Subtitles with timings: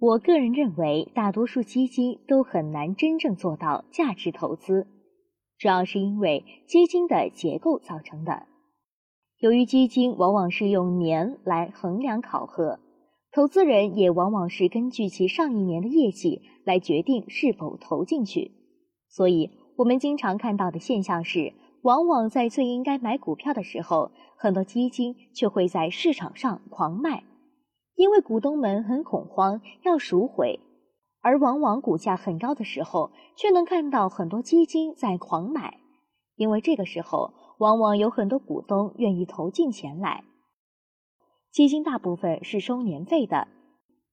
[0.00, 4.86] 我个人认为，大多数基金都很难真正做到价值投资，
[5.58, 8.46] 主要是因为基金的结构造成的。
[9.40, 12.78] 由于基金往往是用年来衡量考核，
[13.32, 18.52] 投资人也往往是根据其上一年的业绩来决定是否投进去，
[19.08, 27.24] 所以我们经常看到的现象是，往往在最应该买股票的时候，很多基金却会在市场上狂卖。
[27.98, 30.60] 因为股东们很恐慌，要赎回，
[31.20, 35.80] 而往往股价很高的时候，却能看到很多基金在狂买，
[36.36, 40.22] 因为这个时候往往有很多股东愿意投进钱来。
[41.50, 43.48] 基金大部分是收年费的，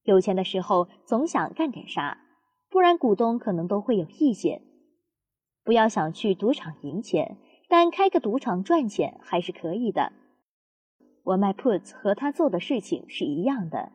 [0.02, 2.18] 有钱的时候总想干点啥，
[2.72, 4.64] 不然股东可能都会有意见。
[5.64, 7.38] 不要想去赌场赢钱，
[7.70, 10.12] 但开个赌场赚钱还是可以的。
[11.26, 13.92] 我卖 puts 和他做的事情是一样的，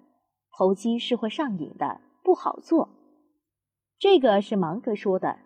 [0.59, 2.89] 投机是会上瘾的，不好做。
[3.99, 5.39] 这个是芒格说的。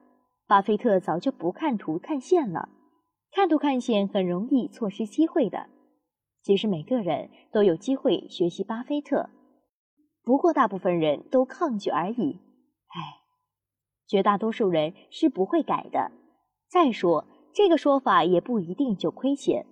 [0.47, 2.69] 巴菲特早就不看图看线了，
[3.33, 5.69] 看图看线很容易错失机会的。
[6.43, 9.31] 其实每个人都有机会学习巴菲特，
[10.23, 12.41] 不过大部分人都抗拒而已。
[12.89, 13.21] 唉，
[14.07, 16.13] 绝大多数人是不会改的。
[16.69, 19.67] 再说这个说法也不一定就亏钱，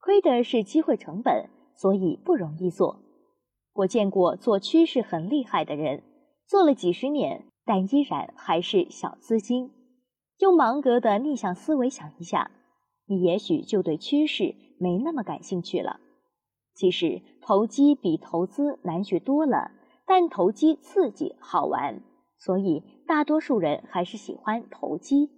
[0.00, 1.48] 亏的是机会成本。
[1.76, 3.00] 所以不容易做。
[3.74, 6.02] 我见过做趋势很厉害的人，
[6.46, 9.70] 做了几十年，但依然还是小资金。
[10.38, 12.50] 用芒格的逆向思维想一下，
[13.06, 16.00] 你也许就对趋势没那么感兴趣了。
[16.74, 19.70] 其实投机比投资难学多了，
[20.06, 22.02] 但投机刺激好玩，
[22.38, 25.30] 所以大多数人还是喜欢投机。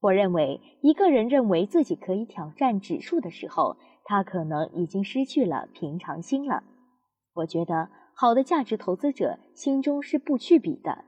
[0.00, 6.62] 我认为，一个人认为自己可以挑战指数的时候，他可能已经失去了平常心了。
[7.34, 11.04] 我觉得好的价值投资者心中是不去比的，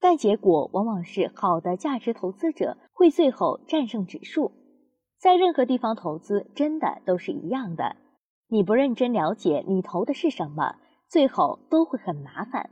[0.00, 4.52] 但结果往往是好的价值投资者会最后战胜指数。
[5.18, 7.96] 在任何地方投资真的都是一样的，
[8.48, 10.74] 你不认真了解你投的是什么，
[11.08, 12.70] 最后都会很麻烦。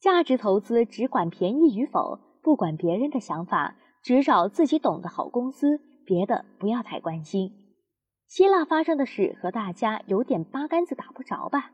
[0.00, 7.52] 价值投资只管便宜与否，不管别人的想法，只找自己懂的好公司，别的不要太关心。
[8.30, 11.72] 希腊发生的事和大家有点八竿子打不着吧？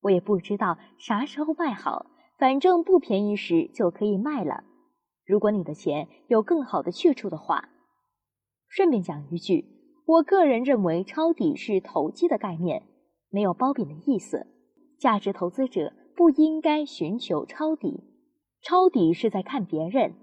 [0.00, 2.06] 我也不知道啥时候卖好，
[2.38, 4.64] 反正不便宜时就可以卖了。
[5.26, 7.68] 如果你的钱有更好的去处的话，
[8.66, 9.66] 顺便讲一句，
[10.06, 12.84] 我个人认为抄底是投机的概念，
[13.28, 14.46] 没有褒贬的意思。
[14.98, 18.04] 价值投资者不应该寻求抄底，
[18.62, 20.14] 抄底是在看别人，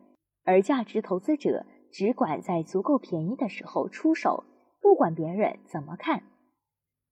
[0.44, 4.44] 而价值投资者只管在足够便宜的时候出手。
[4.86, 6.22] 不管别人怎么看，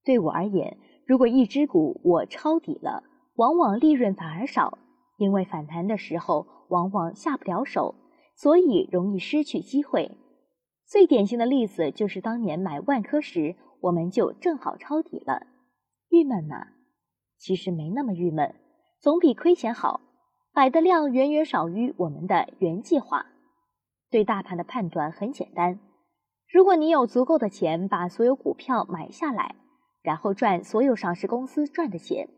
[0.04, 3.02] 对我而言，如果一只股我抄底了，
[3.34, 4.78] 往往利润反而少，
[5.16, 7.96] 因为反弹的时候往往下不了手，
[8.36, 10.16] 所以容易失去机会。
[10.86, 15.48] 最典型的例子就是当年买万科时，我们就正好抄底了，
[16.10, 16.68] 郁闷呐。
[17.38, 18.54] 其实没那么郁闷，
[19.00, 20.00] 总比亏钱好。
[20.54, 23.26] 买的量远远少于我们的原计划。
[24.12, 25.80] 对大盘的判断很简单。
[26.54, 29.56] 如果你有足够的钱把所有股票买下来，
[30.02, 32.28] 然后赚所有上市公司赚的钱，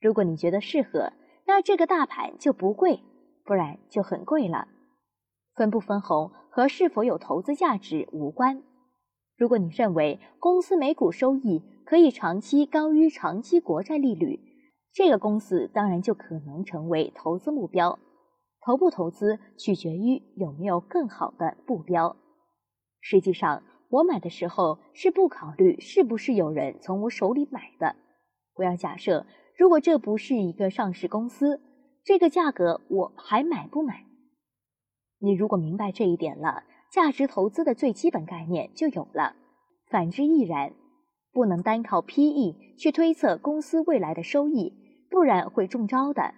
[0.00, 1.12] 如果你觉得适合，
[1.46, 2.98] 那这个大盘就不贵，
[3.44, 4.66] 不然就很贵了。
[5.54, 8.60] 分不分红和是否有投资价值无关。
[9.36, 14.40] 如果你认为公司每股收益可以长期高于长期国债利率，
[14.92, 18.00] 这个公司当然就可能成为投资目标。
[18.66, 22.16] 投不投资取决于有没有更好的目标。
[23.06, 27.96] 实际上，我买的时候是不考虑是不是有人从我手里买的。
[28.54, 29.26] 我要假设，
[29.58, 31.60] 如果这不是一个上市公司，
[32.02, 34.06] 这个价格我还买不买？
[35.18, 39.36] 你如果明白这一点了，价值投资的最基本概念就有了。
[39.90, 40.72] 反之亦然，
[41.30, 44.72] 不能单靠 PE 去推测公司未来的收益，
[45.10, 46.32] 不然会中招的。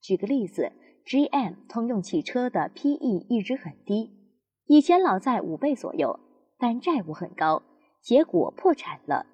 [0.00, 0.72] 举个例子
[1.04, 4.21] ，GM 通用汽车的 PE 一直很低。
[4.66, 6.18] 以前老在五倍左右，
[6.58, 7.62] 但债务很高，
[8.00, 9.26] 结果破产了。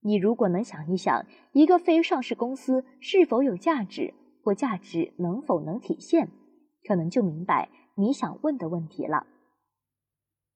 [0.00, 6.30] 你如果能想一想，一个非上市公司是否有价值，或价值能否能体现，
[6.86, 9.26] 可能就明白你想问的问题了。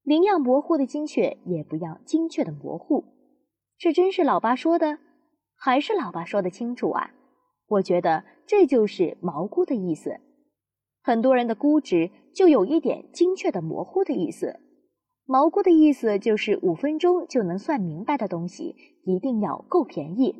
[0.03, 3.05] 零要模糊的精确，也不要精确的模糊。
[3.77, 4.99] 这真是老爸说的，
[5.55, 7.11] 还是老爸说的清楚啊？
[7.67, 10.19] 我觉得这就是毛估的意思。
[11.03, 14.59] 很多人的估值就有一点精确的模糊的意思，
[15.25, 20.35] 毛估的意思就是五分钟就能算明白的东西一定要够便宜。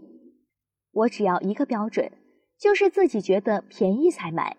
[0.91, 2.11] 我只要一个标准，
[2.59, 4.57] 就是自己觉得便宜才买。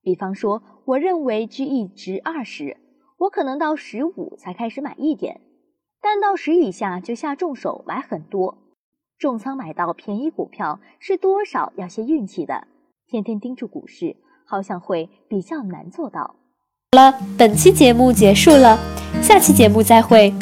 [0.00, 2.76] 比方说，我认为 GE 值二十，
[3.18, 5.40] 我可能到十五才开始买一点，
[6.00, 8.58] 但到十以下就下重手买很多。
[9.18, 12.66] 重仓买到便宜股票是多少要些运气的，
[13.06, 16.34] 天天盯住股市好像会比较难做到。
[16.92, 18.78] 好了，本期节目结束了，
[19.22, 20.34] 下期节目再会。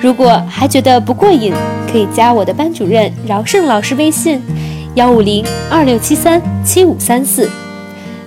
[0.00, 1.52] 如果还觉得不过瘾，
[1.90, 4.40] 可以加我的班主任饶胜老师微信：
[4.94, 7.50] 幺五零二六七三七五三四，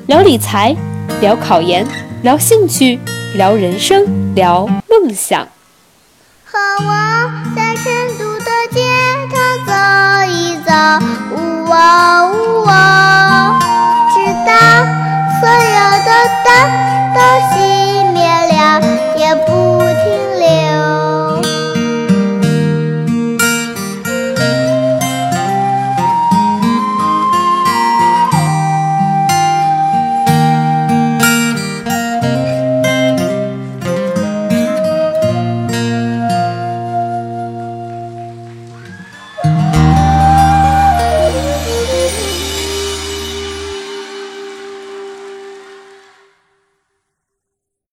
[0.07, 0.75] 聊理财，
[1.21, 1.85] 聊考研，
[2.23, 2.99] 聊兴趣，
[3.35, 5.47] 聊人生，聊梦想。
[6.43, 6.91] 和我
[7.55, 8.81] 在成都的街
[9.29, 9.35] 头
[9.65, 9.71] 走
[10.33, 10.71] 一走，
[11.35, 13.08] 呜哦呜哦。